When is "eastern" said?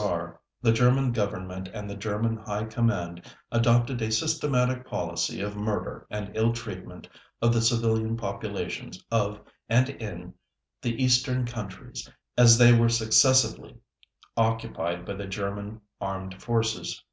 11.02-11.44